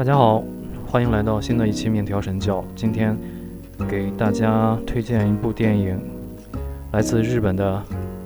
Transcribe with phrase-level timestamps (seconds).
[0.00, 0.42] 大家好，
[0.86, 2.64] 欢迎来到新的一期面条神教。
[2.74, 3.14] 今天
[3.86, 6.00] 给大家推荐一部电影，
[6.92, 7.82] 来自日本的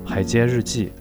[0.09, 0.93] 《海街日记》。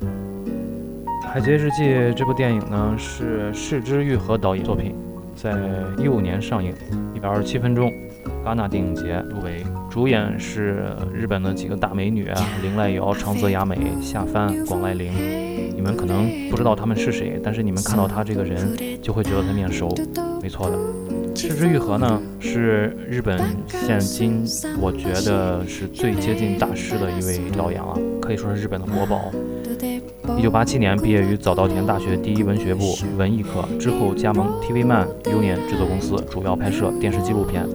[1.28, 1.84] 《海街日记》
[2.14, 4.96] 这部电影呢是市之愈合导演作品，
[5.36, 5.54] 在
[6.00, 6.74] 一五年上映，
[7.14, 7.92] 一百二十七分钟，
[8.44, 9.64] 戛纳电影节入围。
[9.92, 15.14] 主演是日本的几个大美女啊， 林濑遥、长泽雅美、 夏帆、广濑铃。
[15.76, 19.94] 你们可能不知道他们是谁，但是你们看到他这个人，就会觉得他面熟。
[20.44, 20.78] 没错的，
[21.34, 23.40] 市之愈合呢是日本
[23.70, 24.44] 现今
[24.78, 29.32] 我觉得是最接近大师的一位导演了，可以说是日本的国宝。
[30.38, 37.66] 一九八七年毕业于早稻田大学第一文学部文艺科，之后加盟 TV Man Union 制作公司，主要拍摄电视纪录片。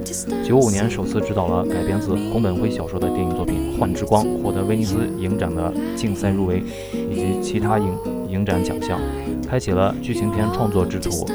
[0.44, 6.62] 九五年首次执导了改编自宫本辉小说的电影作品《幻之光》，获得威尼斯影展的竞赛入围
[7.10, 7.96] 以及其他影
[8.28, 9.00] 影展奖项，
[9.48, 11.26] 开启了剧情片创作之途。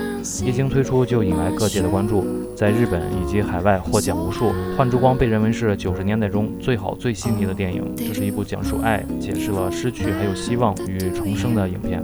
[0.46, 4.46] 一经推出就引来各界的关注，在日本以及海外获奖无数。
[4.78, 12.02] 《幻之光》被认为是九十年代中最好最细腻的电影，这是一部讲述爱、解释了失去还有希望与重生的影片。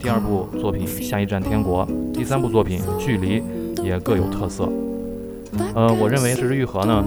[0.00, 3.40] 第二部作品《下一站天国》，第三部作品《距离》
[3.82, 4.68] 也各有特色。
[5.74, 7.04] 呃，我认为《失之愈合》呢，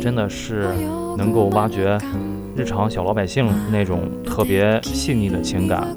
[0.00, 0.68] 真的是
[1.16, 1.98] 能够挖掘
[2.56, 5.88] 日常小老百姓那种特别细腻的情感，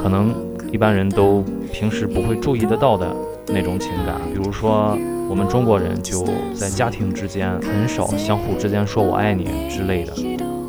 [0.00, 0.32] 可能
[0.70, 3.06] 一般人都平时不会注意得到的
[3.48, 4.16] 那种情感。
[4.32, 4.96] 比如说，
[5.28, 6.24] 我们中国人就
[6.54, 10.12] 在家庭之间很少相互之间说我爱你之类的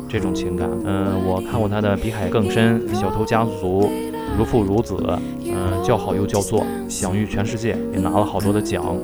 [0.08, 0.68] 这种情感。
[0.84, 3.82] 嗯，我看过他的《比海更深》《小偷家族》。
[4.38, 4.96] 如父如子，
[5.44, 8.96] 嗯，叫好又叫座，享誉全世界，也拿了好多的奖。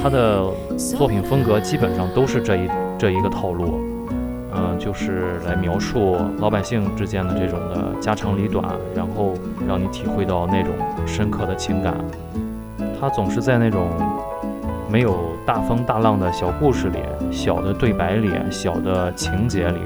[0.00, 0.44] 他的
[0.76, 3.80] 作品风格基本上都是这一这一个套路，
[4.54, 8.62] 嗯，就是来描述老百姓之间的这种的家长里短，
[8.94, 9.32] 然后
[9.72, 10.74] 让你体会到那种
[11.06, 11.96] 深刻的情感。
[13.00, 13.88] 他总是在那种
[14.90, 16.98] 没有大风大浪的小故事里、
[17.30, 19.78] 小的对白里、小的情节里，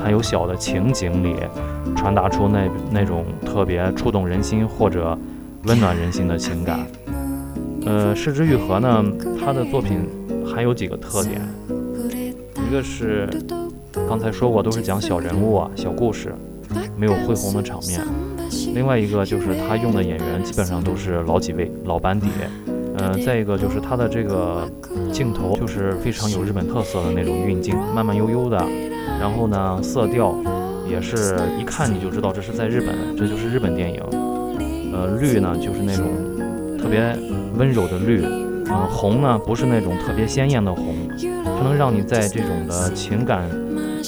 [0.00, 1.34] 还有小的情景里。
[1.96, 5.18] 传达出那那种特别触动人心或者
[5.64, 6.78] 温暖人心的情感。
[7.86, 9.04] 呃，失之愈合呢，
[9.40, 10.08] 他的作品
[10.46, 11.40] 还有几个特点，
[12.68, 13.28] 一个是
[14.08, 16.32] 刚才说过，都是讲小人物啊、小故事，
[16.96, 18.00] 没有恢宏的场面；
[18.74, 22.28] 另外一个就是他用的演员基本上都是老几位、老班底。
[22.98, 24.68] 呃，再一个就是他的这个
[25.12, 28.56] 镜头就是非常有日本特色的那种运镜，慢慢悠悠的，
[29.20, 30.34] 然后呢，色调。
[30.86, 34.02] 也是一看你就知道这是在日本，这就是日本电影。
[34.92, 36.06] 呃，绿呢就是那种
[36.78, 37.16] 特别
[37.56, 43.48] 温柔的绿，嗯，红呢不是那种特别鲜艳的红，它能让你在这种的情感，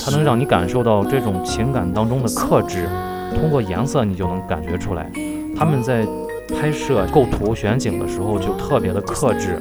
[0.04, 2.86] 它能让你感受到这种情感当中的克制。
[3.36, 5.10] 通过颜色你就能感觉出来，
[5.56, 6.06] 他们在
[6.48, 9.60] 拍摄构图选景的时候就特别的克制。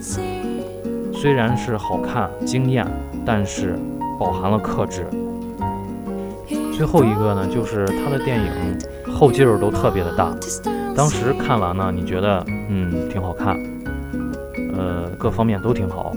[1.14, 2.86] 虽然是好看惊艳，
[3.26, 3.78] 但是
[4.20, 5.06] 饱含了克制。
[6.76, 8.52] 最后一个呢，就是他的电影
[9.14, 10.36] 后劲儿都特别的大。
[10.96, 13.58] 当时看完呢，你觉得嗯挺好看，
[14.78, 16.16] 呃各方面都挺好。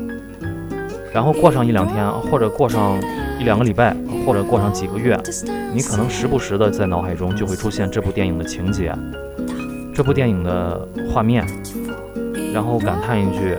[1.12, 2.98] 然后过上一两天，或者过上
[3.40, 3.96] 一两个礼拜，
[4.28, 5.18] 或者过上几个月，
[5.72, 8.94] 你可能时不时的在脑海中就会出现这部电影的情节，
[9.94, 11.46] 这部电影的画面，
[12.52, 13.56] 然后感叹一句：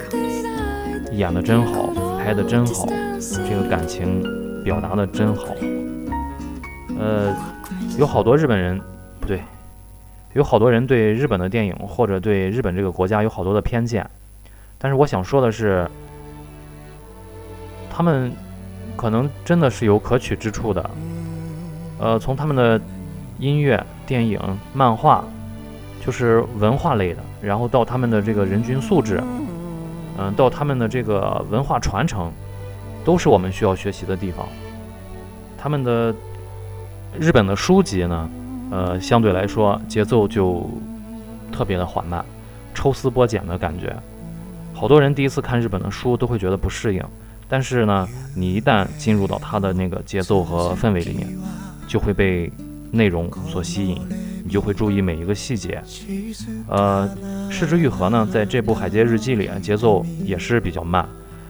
[1.11, 2.85] 演的真好，拍的真好，
[3.49, 4.21] 这个感情
[4.63, 5.55] 表达的真好。
[6.99, 7.35] 呃，
[7.97, 8.79] 有好多日本人，
[9.19, 9.41] 不对，
[10.33, 14.07] 有好多人对日本的电影或者对日本这个国家有好多的偏见，
[14.77, 15.89] 但是我想说的是，
[17.89, 18.31] 他们
[18.99, 20.89] 可能真的是有可取之处的。
[21.99, 22.81] 呃，从他们的
[23.39, 24.37] 音乐、电影、
[24.73, 25.23] 漫画，
[26.05, 29.23] 就是文化类的，然后到他们的这个人均素质，
[30.17, 32.29] 嗯，到他们的这个文化传承，
[33.05, 34.45] 都是我们需要学习的地方。
[35.57, 36.13] 他们的。
[37.19, 38.29] 日本的书籍呢，
[38.69, 40.69] 呃，相对来说节奏就
[41.51, 42.23] 特别的缓慢，
[42.71, 43.95] 抽丝剥茧的感觉。
[44.75, 47.03] 好多人第一次看日本的书都会觉得不适应，
[47.49, 51.27] 但是呢，你一旦进入到它的那个节奏和氛围里面，
[51.87, 52.51] 就会被
[52.91, 53.99] 内容所吸引，
[54.45, 55.83] 你就会注意每一个细节。
[56.67, 57.09] 呃，
[57.49, 61.07] 失之愈合呢，在这部《海街日记》里，节奏也是比较慢，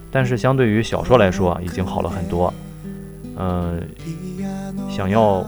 [0.09, 2.53] 但是相对于小说来说，已经好了很多。
[3.35, 3.81] 嗯，
[4.89, 5.45] 想要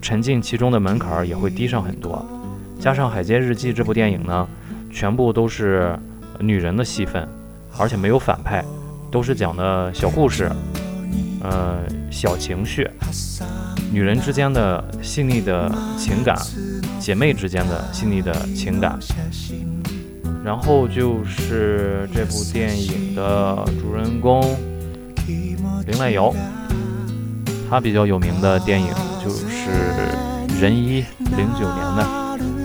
[0.00, 2.24] 沉浸其中的门槛儿也会低上很多。
[2.80, 4.48] 加上《海街日记》这部电影呢，
[4.90, 5.98] 全部都是
[6.38, 7.26] 女人的戏份，
[7.78, 8.62] 而且没有反派，
[9.14, 10.50] 都是讲的小故事，
[11.40, 11.78] 呃，
[12.10, 12.90] 小情绪，
[13.92, 16.36] 女人之间的细腻的情感，
[16.98, 18.98] 姐妹之间的细腻的情感。
[20.44, 24.42] 然后就是这部电影的主人公
[25.86, 26.34] 林濑遥，
[27.70, 28.88] 他比较有名的电影
[29.24, 29.70] 就是
[30.60, 31.02] 《人一》，
[31.36, 32.04] 零九年的，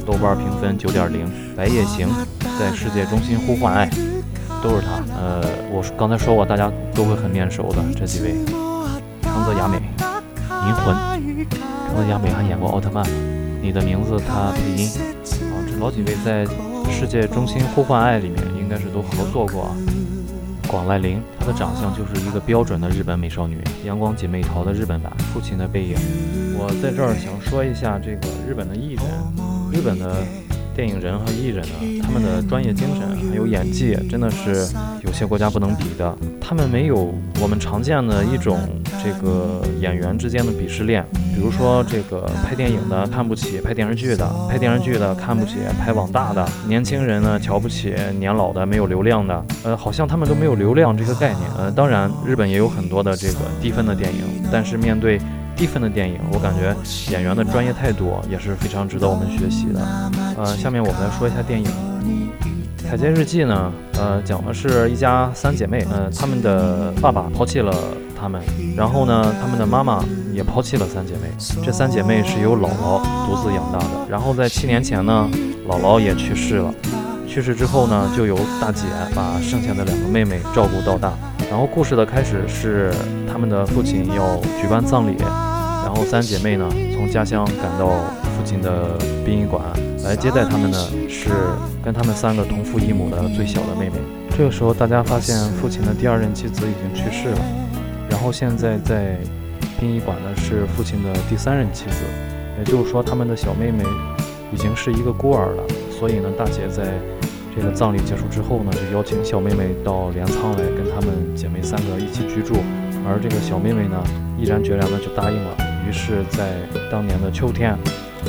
[0.04, 2.08] 豆瓣评分九点零，《白夜行》
[2.60, 3.88] 在世界中心呼唤爱，
[4.64, 5.04] 都是他。
[5.16, 5.44] 呃，
[5.80, 8.36] 我刚才说过，大家都会很面熟的这几位，
[9.22, 10.94] 长泽雅美，银魂，
[11.88, 13.02] 长泽雅美还演过奥特曼，
[13.62, 16.46] 你的名字他配音，啊，这老几位在
[16.92, 19.64] 世界中心呼唤爱里面应该是都合作过。
[19.64, 19.76] 啊。
[20.68, 25.96] 广濑铃，她的长相就是一个标准的日本美少女，阳光姐妹淘的日本版，父亲的背影。
[26.60, 29.06] 我在这儿想说一下这个日本的艺人，
[29.72, 30.18] 日本的。
[30.80, 34.66] 电影人和艺人呢，他们的专业精神还有演技，真的是
[35.04, 36.18] 有些国家不能比的。
[36.40, 38.58] 他们没有我们常见的一种
[39.04, 41.06] 这个演员之间的鄙视链，
[41.36, 51.44] 比如说这个拍电影的看不起拍电视剧的，拍电视剧的看不起拍网大的，年轻人呢瞧不起年老的没有流量的，呃，好像他们都没有流量这个概念。
[51.58, 55.20] 呃，当然日本也有很多的这个低分的电影，但是面对。
[55.60, 56.74] 一分的电影，我感觉
[57.12, 59.80] 演员的专业态度也是非常值得我们学习的。
[60.38, 61.70] 呃，下面我们来说一下电影
[62.90, 67.74] 《海街日记》呢，呃，讲的是一家三姐妹，呃，她们的爸爸抛弃了
[68.20, 68.42] 她们，
[68.76, 71.30] 然后呢，她们的妈妈也抛弃了三姐妹。
[71.64, 74.08] 这三姐妹是由姥姥独自养大的。
[74.10, 75.30] 然后在七年前呢，
[75.68, 76.74] 姥姥也去世了。
[77.28, 81.12] 去世之后呢，就由大姐把剩下的两个妹妹照顾到大。
[81.50, 82.92] 然后故事的开始是
[83.32, 85.18] 他们的父亲要举办葬礼。
[86.00, 87.90] 后三姐妹呢，从家乡赶到
[88.24, 89.62] 附近的殡仪馆
[90.02, 90.78] 来接待他们呢，
[91.10, 91.30] 是
[91.84, 93.96] 跟他们三个同父异母的最小的妹妹。
[94.30, 97.42] 这个时候，大家发现父亲的第二任妻子已经去世了，
[98.10, 99.18] 然后现在在
[99.78, 102.06] 殡仪馆的是父亲的第三任妻子，
[102.58, 103.84] 也就是说，他们的小妹妹
[104.54, 105.64] 已经是一个孤儿了。
[105.92, 106.94] 所以呢，大姐在
[107.54, 112.56] 这个葬礼结束之后呢，就邀请小妹妹到镰仓来跟他们姐妹三个一起居住，
[113.06, 114.02] 而这个小妹妹呢，
[114.38, 115.69] 毅然决然的就答应了。
[115.90, 116.54] 于是，在
[116.92, 117.76] 当年的秋天，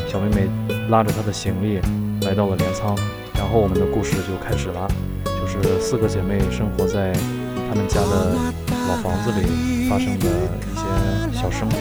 [0.08, 0.48] 小妹妹
[0.88, 1.78] 拉着她的行李
[2.26, 2.96] 来到了镰仓，
[3.34, 4.88] 然后我们的故事就开始了，
[5.26, 7.12] 就是四个姐妹生活在
[7.68, 8.34] 她们家的
[8.88, 11.76] 老房子里发生的一些小生活。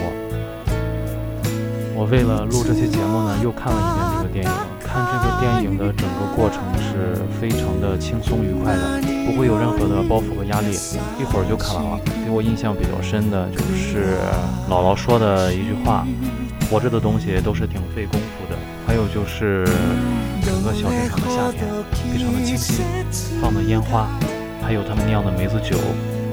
[1.95, 4.68] 我为了录这期节目呢，又看了一遍这个电影。
[4.99, 10.77] 看这个电影的整个过程是非常的轻松愉快的，不会有任何的包袱和压力，
[11.17, 11.99] 一会儿就看完了。
[12.25, 14.17] 给我印象比较深的就是
[14.69, 16.05] 姥姥说的一句话
[16.69, 19.63] ：“活着的东西都是挺费功夫的。”还有就是
[20.43, 21.63] 整个小镇上的夏天
[22.11, 22.83] 非常的清新，
[23.39, 24.09] 放的烟花，
[24.61, 25.77] 还有他们酿的梅子酒，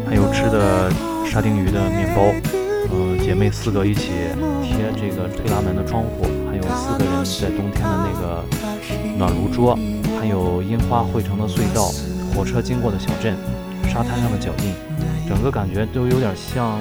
[0.08, 0.90] 还有吃的
[1.24, 2.32] 沙丁鱼的面包。
[2.90, 4.10] 嗯，姐妹四个一起
[4.62, 6.24] 贴这个推拉门的窗户。
[6.56, 8.44] 有四个人在冬天的那个
[9.18, 9.78] 暖炉桌，
[10.18, 11.90] 还有樱花汇成的隧道，
[12.34, 13.36] 火车经过的小镇，
[13.84, 14.74] 沙滩上的脚印，
[15.28, 16.78] 整个感觉都有点像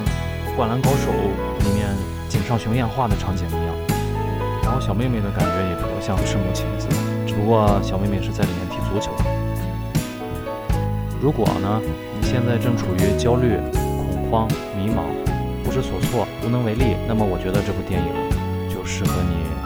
[0.56, 1.10] 《灌篮高手》
[1.64, 1.88] 里面
[2.28, 3.74] 井上雄彦画的场景一样。
[4.62, 6.88] 然后小妹妹的感觉也比较像赤木晴子，
[7.26, 9.12] 只不过小妹妹是在里面踢足球。
[11.20, 11.80] 如果呢，
[12.20, 15.04] 你现在正处于焦虑、恐慌、迷茫、
[15.62, 18.08] 不知所措、无能为力，那么我觉得这部电影
[18.68, 19.65] 就适合你。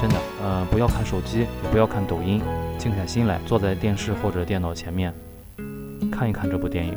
[0.00, 2.40] 真的，呃，不要看手机，也不要看抖音，
[2.78, 5.12] 静下心来，坐在电视或者电脑前面，
[6.12, 6.94] 看一看这部电影。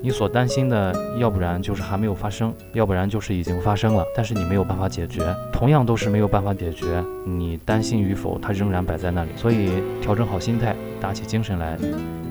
[0.00, 5.34] 你所担心的，要不然就是还没有发生，要不然就是已经发生了，但是你没有办法解决。
[5.52, 9.30] 同样都是没有办法解决，你担心与否，它仍然摆在那里。
[9.34, 11.76] 所以，调整好心态，打起精神来，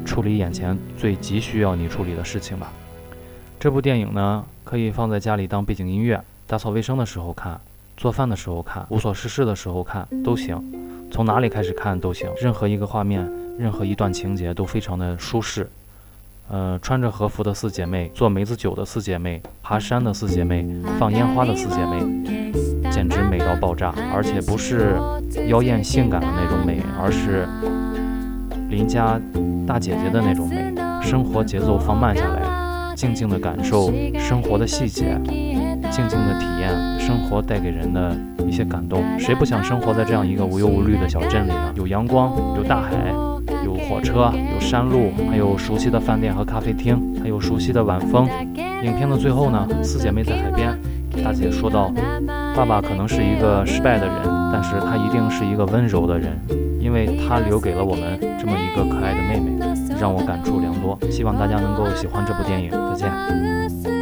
[0.05, 2.71] 处理眼前最急需要你处理的事情吧。
[3.59, 7.59] 这部电影呢，可以放在家里当背景音乐，打扫卫生的时候看。
[7.97, 10.63] 做饭的时候看，无所事事的时候看都行，
[11.11, 12.29] 从哪里开始看都行。
[12.39, 13.27] 任何一个画面，
[13.57, 15.67] 任何一段情节都非常的舒适。
[16.49, 20.65] 呃，穿着和服的四姐妹，做梅子酒的四姐妹，爬山的四姐妹，
[20.99, 21.99] 放烟花的四姐妹，
[22.91, 23.93] 简直美到爆炸！
[24.13, 24.95] 而且不是
[25.47, 27.45] 妖艳性感的那种美，而是
[28.69, 29.19] 邻家
[29.65, 30.73] 大姐姐的那种美。
[31.01, 35.19] 生活节奏放慢下来，静静的感受生活的细节。
[35.97, 38.15] 静静的体验生活带给人的
[38.47, 41.73] 一些感动，谁不想生活在这样一个无忧无虑的小镇里呢？
[41.75, 43.11] 有阳光，有大海，
[43.65, 48.29] 有火车，有山路，还有熟悉的饭店和咖啡厅，还有熟悉的晚风。
[48.83, 50.77] 影片的最后呢，四姐妹在海边，
[51.23, 51.91] 大姐说道
[52.55, 54.15] ：“爸爸可能是一个失败的人，
[54.53, 56.37] 但是他一定是一个温柔的人，
[56.79, 59.59] 因为他留给了我们这么一个可爱的妹妹，
[59.99, 60.95] 让我感触良多。
[61.09, 63.96] 希望大家能够喜欢这部电影，再见。”